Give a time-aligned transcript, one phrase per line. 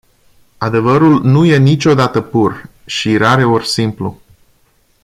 [0.57, 4.21] Adevărul nu e niciodată pur și rareori simplu.